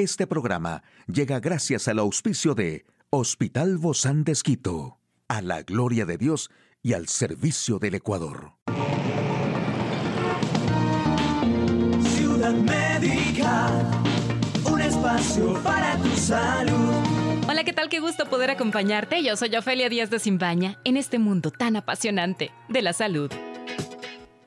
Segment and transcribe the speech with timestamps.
[0.00, 6.16] Este programa llega gracias al auspicio de Hospital Bozán de Esquito, a la gloria de
[6.16, 6.48] Dios
[6.82, 8.54] y al servicio del Ecuador.
[12.14, 13.68] Ciudad Médica,
[14.64, 16.94] un espacio para tu salud.
[17.46, 17.90] Hola, ¿qué tal?
[17.90, 19.22] Qué gusto poder acompañarte.
[19.22, 23.30] Yo soy Ofelia Díaz de Simbaña en este mundo tan apasionante de la salud.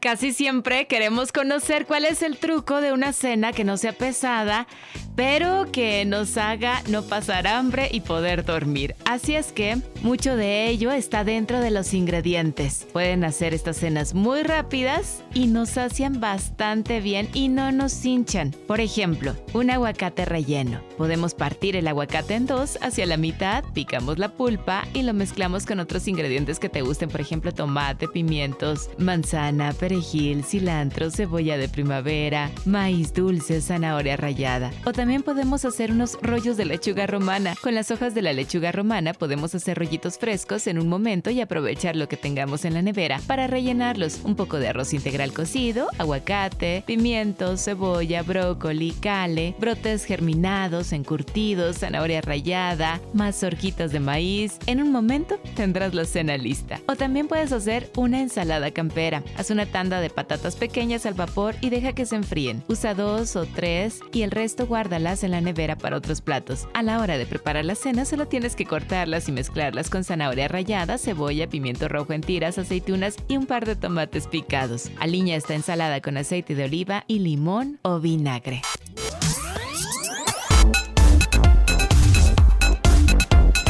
[0.04, 4.68] Casi siempre queremos conocer cuál es el truco de una cena que no sea pesada,
[5.16, 8.96] pero que nos haga no pasar hambre y poder dormir.
[9.06, 12.88] Así es que mucho de ello está dentro de los ingredientes.
[12.92, 18.52] Pueden hacer estas cenas muy rápidas y nos sacian bastante bien y no nos hinchan.
[18.68, 20.82] Por ejemplo, un aguacate relleno.
[20.98, 25.66] Podemos partir el aguacate en dos hacia la mitad, picamos la pulpa y lo mezclamos
[25.66, 31.70] con otros ingredientes que te gusten, por ejemplo, tomate, pimientos, manzana, perejil, cilantro, cebolla de
[31.70, 34.72] primavera, maíz dulce, zanahoria rallada.
[35.04, 37.56] También podemos hacer unos rollos de lechuga romana.
[37.62, 41.42] Con las hojas de la lechuga romana podemos hacer rollitos frescos en un momento y
[41.42, 44.22] aprovechar lo que tengamos en la nevera para rellenarlos.
[44.24, 52.22] Un poco de arroz integral cocido, aguacate, pimientos, cebolla, brócoli, cale, brotes germinados, encurtidos, zanahoria
[52.22, 54.58] rallada, más horquitas de maíz.
[54.68, 56.80] En un momento tendrás la cena lista.
[56.88, 59.22] O también puedes hacer una ensalada campera.
[59.36, 62.64] Haz una tanda de patatas pequeñas al vapor y deja que se enfríen.
[62.70, 66.68] Usa dos o tres y el resto guarda en la nevera para otros platos.
[66.76, 70.48] A la hora de preparar la cena solo tienes que cortarlas y mezclarlas con zanahoria
[70.48, 74.92] rallada, cebolla, pimiento rojo en tiras, aceitunas y un par de tomates picados.
[75.00, 78.62] Aliña esta ensalada con aceite de oliva y limón o vinagre.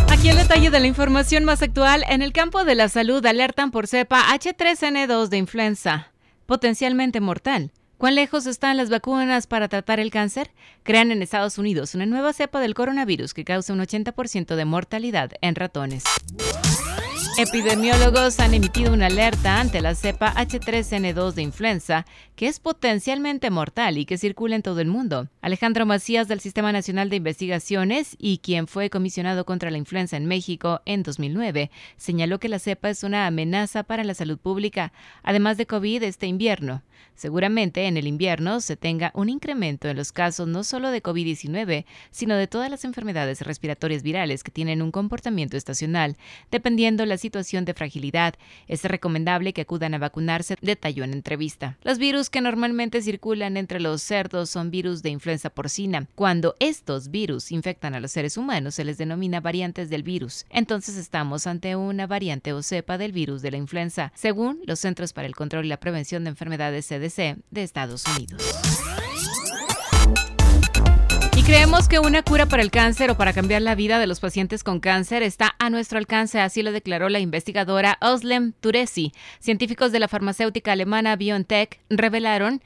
[0.09, 2.03] Aquí el detalle de la información más actual.
[2.09, 6.11] En el campo de la salud alertan por cepa H3N2 de influenza,
[6.45, 7.71] potencialmente mortal.
[8.03, 10.51] ¿Cuán lejos están las vacunas para tratar el cáncer?
[10.83, 15.31] Crean en Estados Unidos una nueva cepa del coronavirus que causa un 80% de mortalidad
[15.39, 16.03] en ratones.
[17.35, 22.05] Epidemiólogos han emitido una alerta ante la cepa H3N2 de influenza,
[22.35, 25.29] que es potencialmente mortal y que circula en todo el mundo.
[25.41, 30.27] Alejandro Macías del Sistema Nacional de Investigaciones y quien fue comisionado contra la influenza en
[30.27, 34.93] México en 2009, señaló que la cepa es una amenaza para la salud pública,
[35.23, 36.83] además de COVID este invierno.
[37.15, 41.85] Seguramente en el invierno se tenga un incremento en los casos no solo de COVID-19,
[42.11, 46.17] sino de todas las enfermedades respiratorias virales que tienen un comportamiento estacional,
[46.49, 48.35] dependiendo la situación de fragilidad.
[48.67, 51.77] Es recomendable que acudan a vacunarse, detalló en entrevista.
[51.83, 56.07] Los virus que normalmente circulan entre los cerdos son virus de influenza porcina.
[56.15, 60.45] Cuando estos virus infectan a los seres humanos se les denomina variantes del virus.
[60.49, 65.13] Entonces estamos ante una variante o cepa del virus de la influenza, según los Centros
[65.13, 68.43] para el Control y la Prevención de Enfermedades de Estados Unidos.
[71.45, 74.63] Creemos que una cura para el cáncer o para cambiar la vida de los pacientes
[74.63, 79.11] con cáncer está a nuestro alcance, así lo declaró la investigadora Oslem Turesi.
[79.39, 82.61] Científicos de la farmacéutica alemana BioNTech revelaron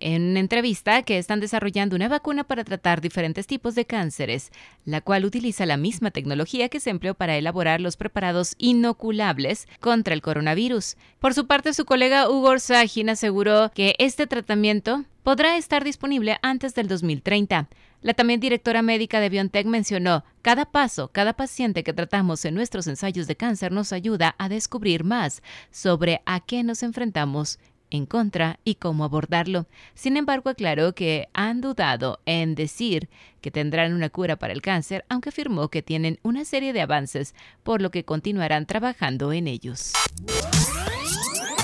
[0.00, 4.50] en una entrevista que están desarrollando una vacuna para tratar diferentes tipos de cánceres,
[4.86, 10.14] la cual utiliza la misma tecnología que se empleó para elaborar los preparados inoculables contra
[10.14, 10.96] el coronavirus.
[11.20, 16.74] Por su parte, su colega Hugo Sajin aseguró que este tratamiento podrá estar disponible antes
[16.74, 17.68] del 2030.
[18.00, 22.86] La también directora médica de BioNTech mencionó, cada paso, cada paciente que tratamos en nuestros
[22.86, 27.58] ensayos de cáncer nos ayuda a descubrir más sobre a qué nos enfrentamos
[27.90, 29.66] en contra y cómo abordarlo.
[29.94, 33.08] Sin embargo, aclaró que han dudado en decir
[33.40, 37.34] que tendrán una cura para el cáncer, aunque afirmó que tienen una serie de avances,
[37.62, 39.92] por lo que continuarán trabajando en ellos.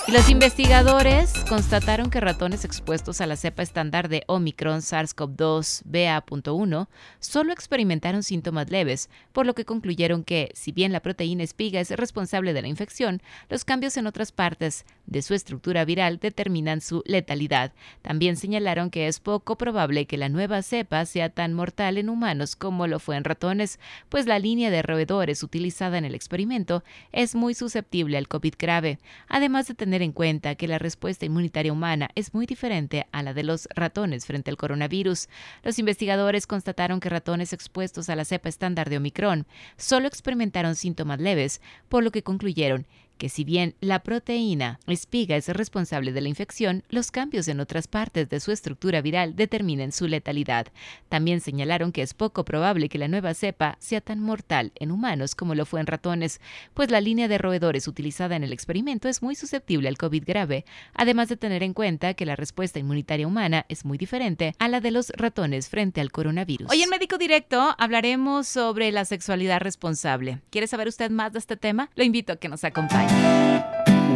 [0.08, 6.88] Y los investigadores constataron que ratones expuestos a la cepa estándar de Omicron SARS-CoV-2 BA.1
[7.20, 11.91] solo experimentaron síntomas leves, por lo que concluyeron que, si bien la proteína espiga es
[11.91, 13.20] responsable de la infección,
[13.50, 17.74] los cambios en otras partes de su estructura viral determinan su letalidad.
[18.00, 22.56] También señalaron que es poco probable que la nueva cepa sea tan mortal en humanos
[22.56, 23.78] como lo fue en ratones,
[24.09, 28.98] pues la línea de roedores utilizada en el experimento es muy susceptible al COVID grave,
[29.28, 33.34] además de tener en cuenta que la respuesta inmunitaria humana es muy diferente a la
[33.34, 35.28] de los ratones frente al coronavirus.
[35.62, 39.47] Los investigadores constataron que ratones expuestos a la cepa estándar de Omicron
[39.77, 42.86] solo experimentaron síntomas leves, por lo que concluyeron
[43.18, 47.88] que si bien la proteína espiga es responsable de la infección, los cambios en otras
[47.88, 50.68] partes de su estructura viral determinen su letalidad.
[51.09, 55.34] También señalaron que es poco probable que la nueva cepa sea tan mortal en humanos
[55.34, 56.41] como lo fue en ratones,
[56.74, 60.64] pues la línea de roedores utilizada en el experimento es muy susceptible al COVID grave,
[60.94, 64.80] además de tener en cuenta que la respuesta inmunitaria humana es muy diferente a la
[64.80, 66.71] de los ratones frente al coronavirus.
[66.71, 70.41] Hoy en Médico Directo hablaremos sobre la sexualidad responsable.
[70.50, 71.91] ¿Quiere saber usted más de este tema?
[71.97, 73.08] Lo invito a que nos acompañe.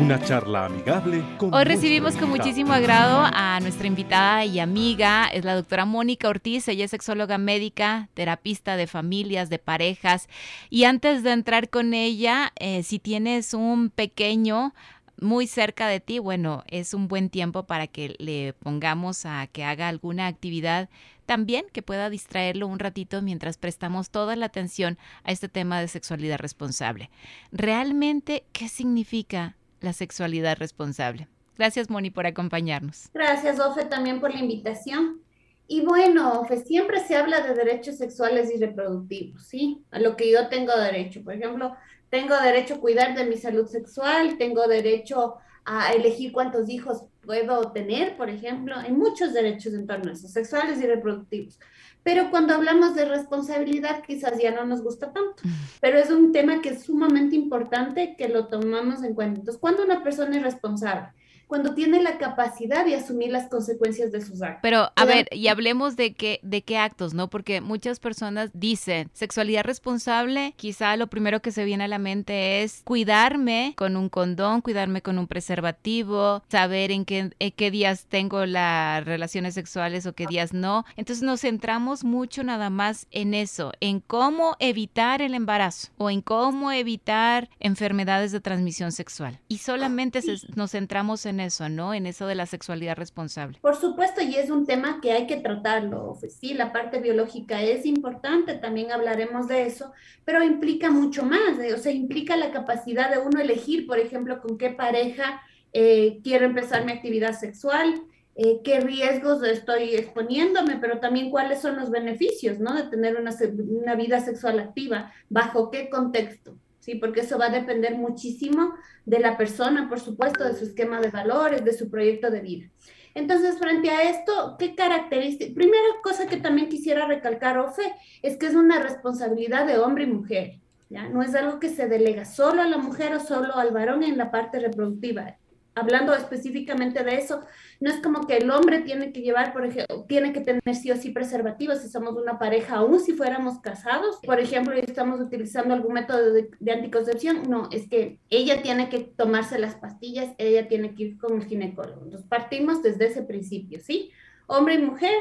[0.01, 5.45] Una charla amigable con Hoy recibimos con muchísimo agrado a nuestra invitada y amiga, es
[5.45, 10.29] la doctora Mónica Ortiz, ella es sexóloga médica, terapista de familias, de parejas.
[10.71, 14.75] Y antes de entrar con ella, eh, si tienes un pequeño
[15.23, 19.65] muy cerca de ti, bueno, es un buen tiempo para que le pongamos a que
[19.65, 20.89] haga alguna actividad
[21.27, 25.89] también que pueda distraerlo un ratito mientras prestamos toda la atención a este tema de
[25.89, 27.11] sexualidad responsable.
[27.53, 31.29] Realmente, ¿qué significa la sexualidad responsable?
[31.57, 33.09] Gracias, Moni, por acompañarnos.
[33.15, 35.21] Gracias, Ofe, también por la invitación.
[35.69, 39.85] Y bueno, Ofe, siempre se habla de derechos sexuales y reproductivos, ¿sí?
[39.91, 41.23] A lo que yo tengo derecho.
[41.23, 41.75] Por ejemplo,
[42.13, 47.73] tengo derecho a cuidar de mi salud sexual, tengo derecho a elegir cuántos hijos puedo
[47.73, 48.77] tener, por ejemplo.
[48.77, 51.59] Hay muchos derechos en torno a eso, sexuales y reproductivos.
[52.03, 55.43] Pero cuando hablamos de responsabilidad, quizás ya no nos gusta tanto.
[55.81, 59.41] Pero es un tema que es sumamente importante que lo tomamos en cuenta.
[59.41, 61.09] Entonces, cuando una persona es responsable,
[61.53, 64.61] cuando tiene la capacidad de asumir las consecuencias de sus actos.
[64.63, 67.29] Pero, a ver, y hablemos de qué, de qué actos, ¿no?
[67.29, 72.63] Porque muchas personas dicen sexualidad responsable, quizá lo primero que se viene a la mente
[72.63, 78.07] es cuidarme con un condón, cuidarme con un preservativo, saber en qué, en qué días
[78.09, 80.87] tengo las relaciones sexuales o qué días no.
[80.97, 86.23] Entonces nos centramos mucho nada más en eso, en cómo evitar el embarazo o en
[86.23, 89.39] cómo evitar enfermedades de transmisión sexual.
[89.49, 90.23] Y solamente
[90.57, 91.95] nos centramos en eso, ¿no?
[91.95, 93.59] En eso de la sexualidad responsable.
[93.61, 96.17] Por supuesto, y es un tema que hay que tratarlo.
[96.29, 99.93] Sí, la parte biológica es importante, también hablaremos de eso,
[100.25, 101.75] pero implica mucho más, ¿eh?
[101.75, 105.43] o sea, implica la capacidad de uno elegir, por ejemplo, con qué pareja
[105.73, 107.95] eh, quiero empezar mi actividad sexual,
[108.35, 112.75] eh, qué riesgos estoy exponiéndome, pero también cuáles son los beneficios, ¿no?
[112.75, 113.31] De tener una,
[113.69, 116.57] una vida sexual activa, bajo qué contexto.
[116.83, 116.97] ¿Sí?
[116.97, 118.75] Porque eso va a depender muchísimo
[119.07, 122.71] de la persona, por supuesto, de su esquema de valores, de su proyecto de vida.
[123.15, 125.55] Entonces, frente a esto, ¿qué características?
[125.55, 130.09] Primera cosa que también quisiera recalcar, Ofe, es que es una responsabilidad de hombre y
[130.09, 130.61] mujer.
[130.91, 131.09] ¿ya?
[131.09, 134.19] No es algo que se delega solo a la mujer o solo al varón en
[134.19, 135.37] la parte reproductiva
[135.75, 137.43] hablando específicamente de eso,
[137.81, 140.91] no es como que el hombre tiene que llevar, por ejemplo, tiene que tener sí
[140.91, 145.21] o sí preservativos si somos una pareja, aún si fuéramos casados, por ejemplo, y estamos
[145.21, 150.35] utilizando algún método de, de, anticoncepción, no, es que ella tiene que tomarse las pastillas,
[150.39, 152.05] ella tiene que ir con el ginecólogo.
[152.05, 154.13] Entonces partimos desde ese principio, ¿sí?
[154.47, 155.15] Hombre y mujer,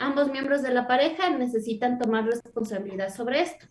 [0.00, 3.66] ambos miembros de la pareja necesitan tomar responsabilidad sobre esto.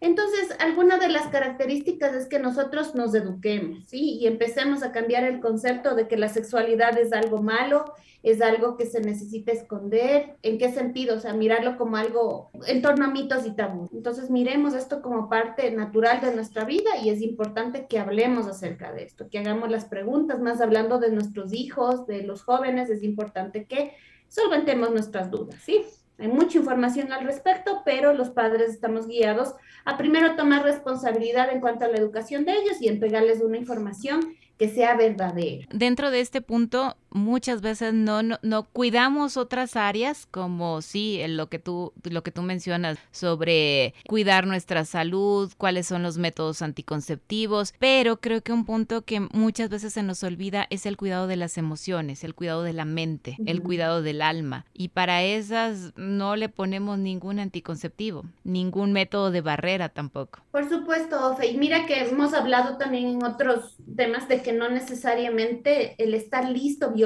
[0.00, 4.18] Entonces, alguna de las características es que nosotros nos eduquemos, ¿sí?
[4.20, 8.76] Y empecemos a cambiar el concepto de que la sexualidad es algo malo, es algo
[8.76, 10.36] que se necesita esconder.
[10.42, 11.16] ¿En qué sentido?
[11.16, 13.88] O sea, mirarlo como algo en torno a mitos y tabú.
[13.94, 18.92] Entonces, miremos esto como parte natural de nuestra vida y es importante que hablemos acerca
[18.92, 23.02] de esto, que hagamos las preguntas, más hablando de nuestros hijos, de los jóvenes, es
[23.02, 23.94] importante que
[24.28, 25.84] solventemos nuestras dudas, ¿sí?
[26.18, 29.54] Hay mucha información al respecto, pero los padres estamos guiados
[29.84, 34.34] a primero tomar responsabilidad en cuanto a la educación de ellos y entregarles una información
[34.58, 35.66] que sea verdadera.
[35.70, 41.58] Dentro de este punto, muchas veces no, no, cuidamos otras áreas, como sí, lo que,
[41.58, 48.20] tú, lo que tú mencionas sobre cuidar nuestra salud, cuáles son los métodos anticonceptivos, pero
[48.20, 51.58] creo que un punto que muchas veces se nos olvida es el cuidado de las
[51.58, 54.66] emociones, el cuidado de la mente, el cuidado del alma.
[54.74, 60.40] Y para esas no le ponemos ningún anticonceptivo, ningún método de barrera tampoco.
[60.50, 61.46] Por supuesto, Ofe.
[61.48, 66.48] Y mira que hemos hablado también en otros temas de que no necesariamente el estar
[66.48, 67.05] listo biológicamente,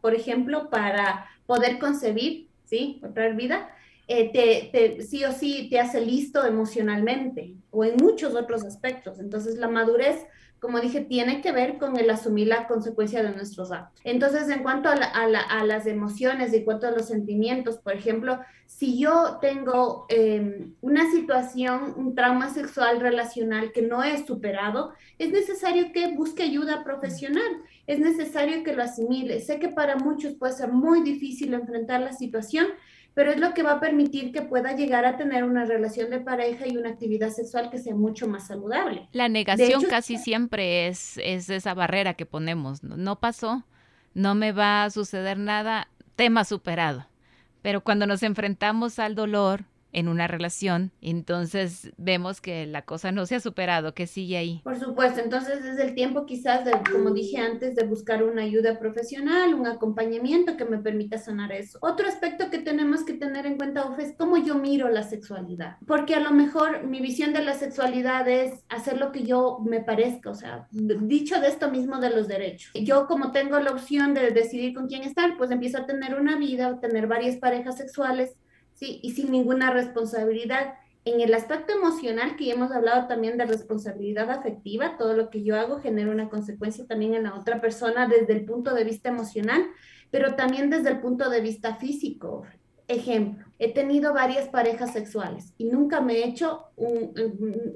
[0.00, 3.00] por ejemplo, para poder concebir, ¿sí?
[3.02, 3.70] O traer vida,
[4.06, 9.18] eh, te, te, sí o sí te hace listo emocionalmente o en muchos otros aspectos.
[9.18, 10.26] Entonces, la madurez
[10.64, 14.00] como dije, tiene que ver con el asumir la consecuencia de nuestros actos.
[14.02, 19.36] Entonces, en cuanto a, las emociones, en cuanto a los sentimientos, por ejemplo, si yo
[19.42, 26.14] tengo em, una situación, un trauma sexual relacional que no he superado, es necesario que
[26.16, 29.40] busque ayuda profesional, es necesario que lo asimile.
[29.40, 32.68] Sé que para muchos puede ser muy difícil enfrentar la situación,
[33.14, 36.20] pero es lo que va a permitir que pueda llegar a tener una relación de
[36.20, 39.08] pareja y una actividad sexual que sea mucho más saludable.
[39.12, 42.82] La negación casi siempre es, es esa barrera que ponemos.
[42.82, 43.64] no pasó,
[44.14, 47.06] no me va a suceder nada, tema superado.
[47.62, 49.64] Pero cuando nos enfrentamos al dolor,
[49.94, 54.60] en una relación, entonces vemos que la cosa no se ha superado, que sigue ahí.
[54.64, 59.54] Por supuesto, entonces es el tiempo quizás, como dije antes, de buscar una ayuda profesional,
[59.54, 61.78] un acompañamiento que me permita sanar eso.
[61.80, 65.76] Otro aspecto que tenemos que tener en cuenta, Uf, es cómo yo miro la sexualidad,
[65.86, 69.80] porque a lo mejor mi visión de la sexualidad es hacer lo que yo me
[69.80, 72.72] parezca, o sea, dicho de esto mismo de los derechos.
[72.74, 76.36] Yo como tengo la opción de decidir con quién estar, pues empiezo a tener una
[76.36, 78.34] vida, tener varias parejas sexuales
[79.02, 80.74] Y sin ninguna responsabilidad.
[81.04, 85.42] En el aspecto emocional, que ya hemos hablado también de responsabilidad afectiva, todo lo que
[85.42, 89.10] yo hago genera una consecuencia también en la otra persona desde el punto de vista
[89.10, 89.66] emocional,
[90.10, 92.44] pero también desde el punto de vista físico.
[92.86, 97.14] Ejemplo, he tenido varias parejas sexuales y nunca me he hecho un,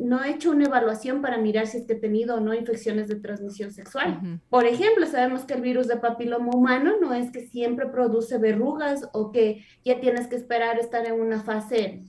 [0.00, 3.08] no he hecho una evaluación para mirar si es que he tenido o no infecciones
[3.08, 4.40] de transmisión sexual.
[4.50, 9.08] Por ejemplo, sabemos que el virus de papiloma humano no es que siempre produce verrugas
[9.12, 12.02] o que ya tienes que esperar estar en una fase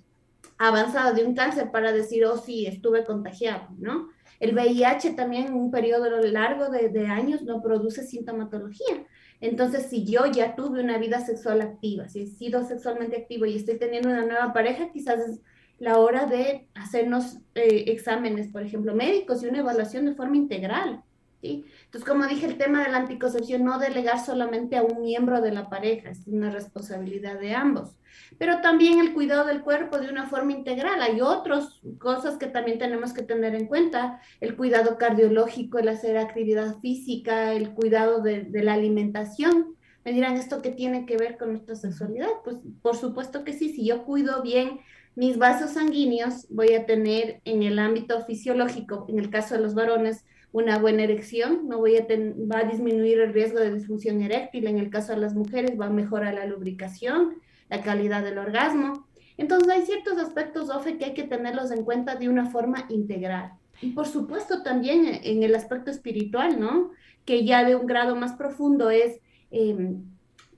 [0.58, 4.10] avanzada de un cáncer para decir, oh sí, estuve contagiado, ¿no?
[4.40, 9.06] El VIH también en un periodo largo de, años no produce sintomatología.
[9.42, 13.56] Entonces, si yo ya tuve una vida sexual activa, si he sido sexualmente activo y
[13.56, 15.42] estoy teniendo una nueva pareja, quizás es
[15.78, 21.04] la hora de hacernos eh, exámenes, por ejemplo, médicos y una evaluación de forma integral.
[21.42, 25.52] Entonces, como dije, el tema de la anticoncepción no delegar solamente a un miembro de
[25.52, 27.96] la pareja, es una responsabilidad de ambos.
[28.38, 31.02] Pero también el cuidado del cuerpo de una forma integral.
[31.02, 36.18] Hay otras cosas que también tenemos que tener en cuenta, el cuidado cardiológico, el hacer
[36.18, 39.76] actividad física, el cuidado de, de la alimentación.
[40.04, 42.30] Me dirán, ¿esto qué tiene que ver con nuestra sexualidad?
[42.44, 44.80] Pues por supuesto que sí, si yo cuido bien
[45.16, 49.74] mis vasos sanguíneos, voy a tener en el ámbito fisiológico, en el caso de los
[49.74, 52.08] varones, una buena erección, no voy a
[52.52, 55.88] va a disminuir el riesgo de disfunción eréctil, en el caso de las mujeres va
[55.88, 57.36] a mejorar la lubricación,
[57.70, 59.08] la calidad del orgasmo.
[59.38, 63.54] Entonces hay ciertos aspectos, OFE, que hay que tenerlos en cuenta de una forma integral.
[63.82, 66.92] Y por supuesto también en el aspecto espiritual, ¿no?
[67.26, 70.04] Que ya de un grado más profundo es em,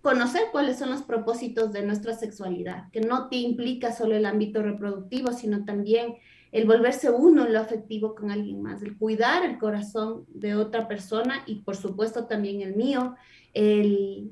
[0.01, 4.63] conocer cuáles son los propósitos de nuestra sexualidad, que no te implica solo el ámbito
[4.63, 6.15] reproductivo, sino también
[6.51, 10.87] el volverse uno en lo afectivo con alguien más, el cuidar el corazón de otra
[10.87, 13.15] persona y por supuesto también el mío,
[13.53, 14.31] el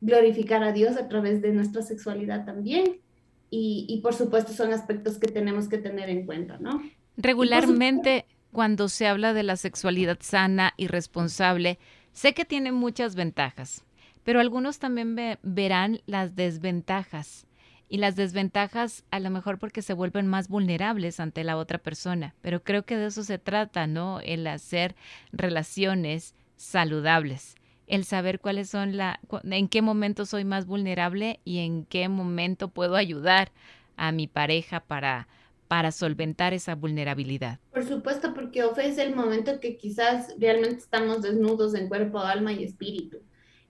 [0.00, 3.00] glorificar a Dios a través de nuestra sexualidad también.
[3.48, 6.82] Y, por supuesto son aspectos que tenemos que tener en cuenta, ¿no?
[7.16, 11.78] Regularmente cuando se habla de la sexualidad sana y responsable,
[12.12, 13.84] sé que tiene muchas ventajas,
[14.24, 17.45] pero algunos también verán las desventajas
[17.88, 22.34] y las desventajas a lo mejor porque se vuelven más vulnerables ante la otra persona,
[22.40, 24.20] pero creo que de eso se trata, ¿no?
[24.20, 24.96] El hacer
[25.32, 27.54] relaciones saludables,
[27.86, 32.68] el saber cuáles son la en qué momento soy más vulnerable y en qué momento
[32.68, 33.52] puedo ayudar
[33.96, 35.28] a mi pareja para
[35.68, 37.58] para solventar esa vulnerabilidad.
[37.72, 42.62] Por supuesto, porque ofrece el momento que quizás realmente estamos desnudos en cuerpo, alma y
[42.62, 43.18] espíritu.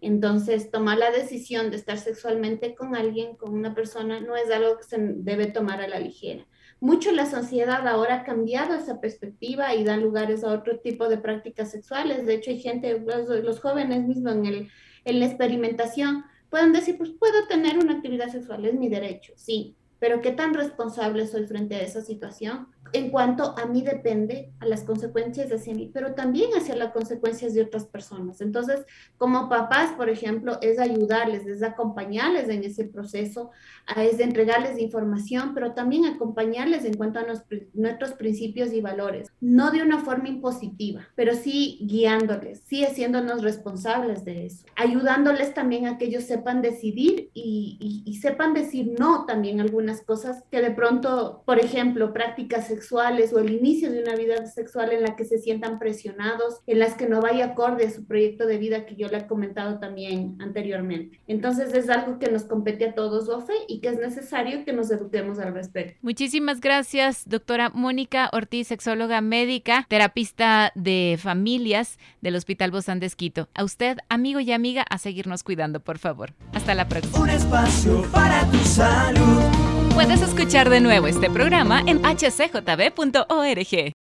[0.01, 4.77] Entonces, tomar la decisión de estar sexualmente con alguien, con una persona, no es algo
[4.77, 6.47] que se debe tomar a la ligera.
[6.81, 11.17] Mucho la sociedad ahora ha cambiado esa perspectiva y da lugares a otro tipo de
[11.17, 12.27] prácticas sexuales.
[12.27, 14.69] De hecho, hay gente, los, jóvenes mismos en, el,
[15.05, 19.77] en la experimentación, pueden decir, pues puedo tener una actividad sexual, es mi derecho, sí,
[19.99, 24.67] pero qué tan responsable soy frente a esa situación en cuanto a mí depende, a
[24.67, 28.41] las consecuencias hacia mí, pero también hacia las consecuencias de otras personas.
[28.41, 28.85] Entonces,
[29.19, 33.51] como papás, por ejemplo, es ayudarles, es acompañarles en ese proceso,
[33.97, 37.27] es entregarles información, pero también acompañarles en cuanto a
[37.75, 44.25] nuestros principios y valores, no de una forma impositiva, pero sí guiándoles, sí haciéndonos responsables
[44.25, 50.05] de eso, ayudándoles también a que ellos sepan decidir y, sepan decir no también algunas
[50.05, 54.93] cosas que de pronto, por ejemplo, prácticas sexuales o el inicio de una vida sexual
[54.93, 58.47] en la que se sientan presionados, en las que no vaya acorde a su proyecto
[58.47, 61.21] de vida que yo le he comentado también anteriormente.
[61.29, 64.91] Entonces es algo que nos compete a todos, Ofe, y que es necesario que nos
[64.91, 65.99] eduquemos al respecto.
[66.03, 73.49] Muchísimas gracias, doctora Mónica Ortiz, sexóloga médica, terapista de familias del Hospital Bozán de Esquito.
[73.55, 76.35] A usted, amigo y amiga, a seguirnos cuidando, por favor.
[76.53, 77.21] Hasta la próxima.
[77.21, 79.86] Un espacio para tu salud.
[79.97, 83.93] Puedes escuchar de nuevo este programa en hcjb.org.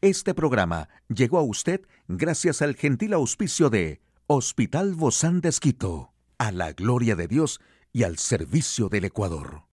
[0.00, 6.50] Este programa llegó a usted gracias al gentil auspicio de Hospital Bozán de Esquito, a
[6.50, 7.60] la gloria de Dios
[7.92, 9.64] y al servicio del Ecuador.